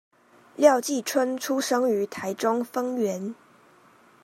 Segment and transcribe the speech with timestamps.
[0.55, 3.35] 廖繼春出生於台中豐原